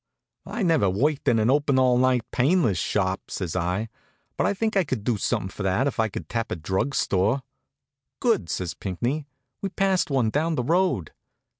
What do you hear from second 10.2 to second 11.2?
down the road."